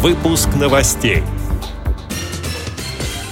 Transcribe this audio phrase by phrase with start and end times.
[0.00, 1.24] Выпуск новостей.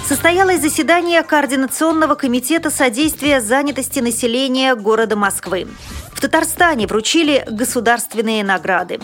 [0.05, 5.69] Состоялось заседание Координационного комитета содействия занятости населения города Москвы.
[6.13, 8.99] В Татарстане вручили государственные награды.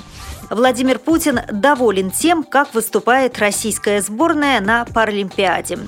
[0.51, 5.79] Владимир Путин доволен тем, как выступает российская сборная на Паралимпиаде.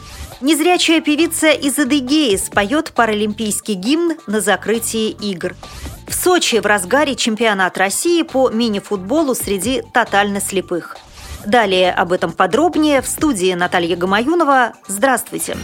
[0.40, 5.56] Незрячая певица из Адыгеи споет паралимпийский гимн на закрытии игр.
[6.06, 10.96] В Сочи в разгаре чемпионат России по мини-футболу среди тотально слепых.
[11.46, 14.72] Далее об этом подробнее в студии Наталья Гамаюнова.
[14.86, 15.56] Здравствуйте!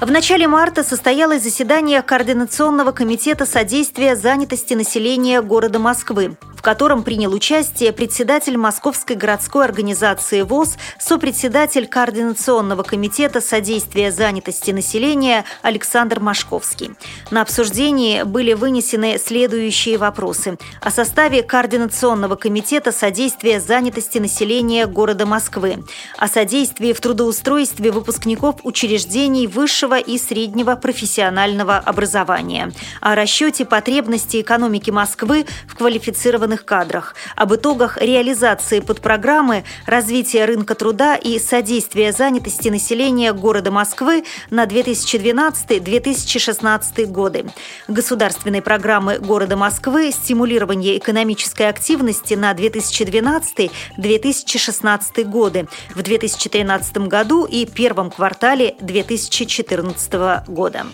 [0.00, 7.32] В начале марта состоялось заседание Координационного комитета содействия занятости населения города Москвы в котором принял
[7.32, 16.90] участие председатель Московской городской организации ВОЗ, сопредседатель Координационного комитета содействия занятости населения Александр Машковский.
[17.30, 20.58] На обсуждении были вынесены следующие вопросы.
[20.80, 25.84] О составе Координационного комитета содействия занятости населения города Москвы,
[26.16, 34.90] о содействии в трудоустройстве выпускников учреждений высшего и среднего профессионального образования, о расчете потребностей экономики
[34.90, 42.68] Москвы в квалифицированных квалифицированных кадрах, об итогах реализации подпрограммы развития рынка труда и содействия занятости
[42.68, 47.46] населения города Москвы на 2012-2016 годы,
[47.86, 55.68] государственной программы города Москвы стимулирование экономической активности на 2012-2016 годы.
[55.94, 60.86] В 2013 году и первом квартале 2014 года.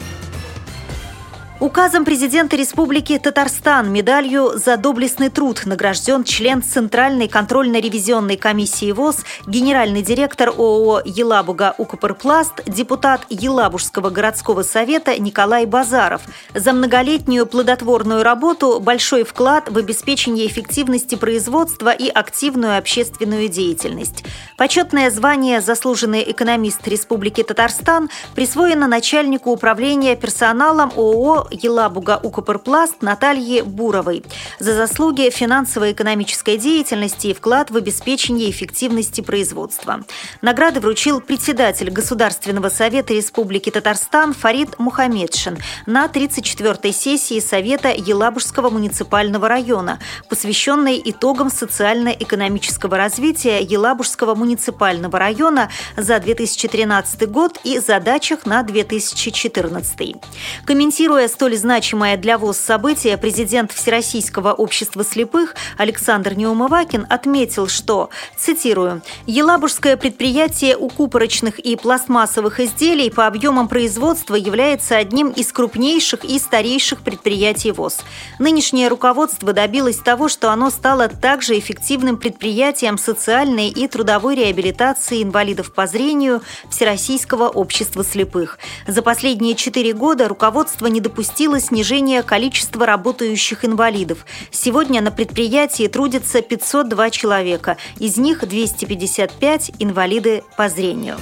[1.60, 10.02] Указом президента Республики Татарстан медалью за доблестный труд награжден член Центральной контрольно-ревизионной комиссии ВОЗ, генеральный
[10.02, 16.22] директор ООО «Елабуга Укрпласт», депутат Елабужского городского совета Николай Базаров
[16.54, 24.24] за многолетнюю плодотворную работу, большой вклад в обеспечение эффективности производства и активную общественную деятельность.
[24.56, 34.24] Почетное звание «Заслуженный экономист Республики Татарстан» присвоено начальнику управления персоналом ООО Елабуга Укрпласт Наталье Буровой
[34.58, 40.04] за заслуги финансово-экономической деятельности и вклад в обеспечение эффективности производства.
[40.42, 49.48] Награды вручил председатель Государственного совета Республики Татарстан Фарид Мухаммедшин на 34-й сессии Совета Елабужского муниципального
[49.48, 60.16] района, посвященной итогам социально-экономического развития Елабужского муниципального района за 2013 год и задачах на 2014.
[60.64, 69.02] Комментируя столь значимое для ВОЗ событие, президент Всероссийского общества слепых Александр Неумывакин отметил, что, цитирую,
[69.26, 77.00] «Елабужское предприятие укупорочных и пластмассовых изделий по объемам производства является одним из крупнейших и старейших
[77.00, 78.02] предприятий ВОЗ.
[78.38, 85.74] Нынешнее руководство добилось того, что оно стало также эффективным предприятием социальной и трудовой реабилитации инвалидов
[85.74, 88.60] по зрению Всероссийского общества слепых.
[88.86, 94.26] За последние четыре года руководство не допустило допустило снижение количества работающих инвалидов.
[94.50, 101.16] Сегодня на предприятии трудится 502 человека, из них 255 инвалиды по зрению.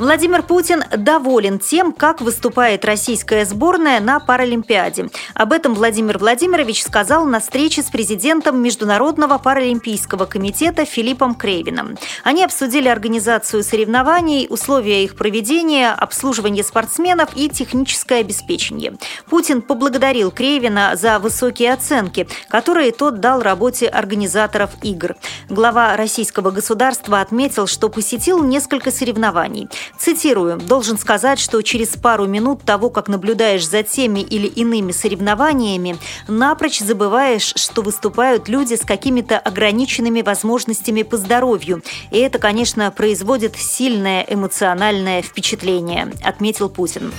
[0.00, 5.10] Владимир Путин доволен тем, как выступает российская сборная на Паралимпиаде.
[5.34, 11.98] Об этом Владимир Владимирович сказал на встрече с президентом Международного паралимпийского комитета Филиппом Крейвином.
[12.24, 18.94] Они обсудили организацию соревнований, условия их проведения, обслуживание спортсменов и техническое обеспечение.
[19.28, 25.16] Путин поблагодарил Крейвина за высокие оценки, которые тот дал работе организаторов игр.
[25.50, 29.68] Глава российского государства отметил, что посетил несколько соревнований.
[29.98, 35.98] Цитирую, «Должен сказать, что через пару минут того, как наблюдаешь за теми или иными соревнованиями,
[36.28, 41.82] напрочь забываешь, что выступают люди с какими-то ограниченными возможностями по здоровью.
[42.10, 47.12] И это, конечно, производит сильное эмоциональное впечатление», отметил Путин.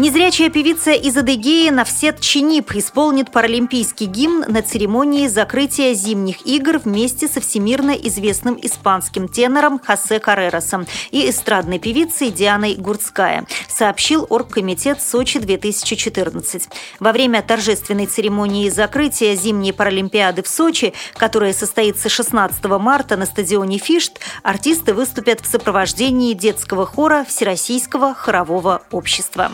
[0.00, 7.28] Незрячая певица из Адыгеи Навсет Чинип исполнит паралимпийский гимн на церемонии закрытия зимних игр вместе
[7.28, 16.62] со всемирно известным испанским тенором Хосе Карреросом и эстрадной певицей Дианой Гурцкая, сообщил Оргкомитет Сочи-2014.
[16.98, 23.76] Во время торжественной церемонии закрытия зимней паралимпиады в Сочи, которая состоится 16 марта на стадионе
[23.76, 29.50] Фишт, артисты выступят в сопровождении детского хора Всероссийского хорового общества.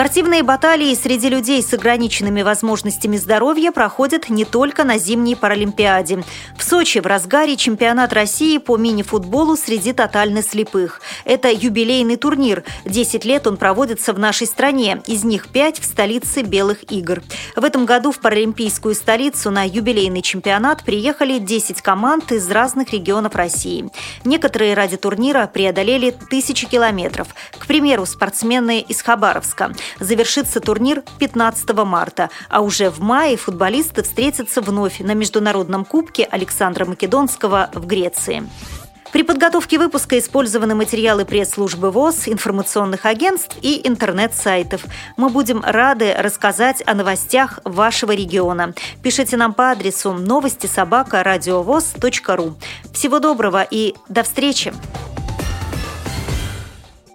[0.00, 6.24] Спортивные баталии среди людей с ограниченными возможностями здоровья проходят не только на зимней Паралимпиаде.
[6.56, 11.02] В Сочи в разгаре чемпионат России по мини-футболу среди тотально слепых.
[11.26, 12.64] Это юбилейный турнир.
[12.86, 17.22] Десять лет он проводится в нашей стране, из них пять в столице Белых игр.
[17.54, 23.34] В этом году в паралимпийскую столицу на юбилейный чемпионат приехали 10 команд из разных регионов
[23.34, 23.90] России.
[24.24, 27.28] Некоторые ради турнира преодолели тысячи километров.
[27.58, 29.74] К примеру, спортсмены из Хабаровска.
[29.98, 36.84] Завершится турнир 15 марта, а уже в мае футболисты встретятся вновь на Международном кубке Александра
[36.84, 38.44] Македонского в Греции.
[39.12, 44.84] При подготовке выпуска использованы материалы пресс-службы ВОЗ, информационных агентств и интернет-сайтов.
[45.16, 48.72] Мы будем рады рассказать о новостях вашего региона.
[49.02, 52.54] Пишите нам по адресу новости собака ру.
[52.92, 54.72] Всего доброго и до встречи!